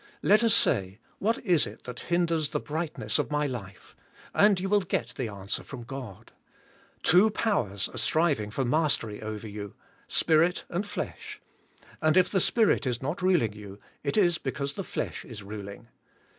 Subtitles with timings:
[0.23, 3.95] Let us say, what, is it that hinders the brig htness of my life?
[4.33, 6.31] and you will g et the answer from God.
[7.03, 9.75] Two powers are striving for mastery over you,
[10.07, 11.39] Spirit and flesh;
[12.01, 15.43] and if the Spirit is not ruling you it is be cause the flesh is
[15.43, 15.87] ruling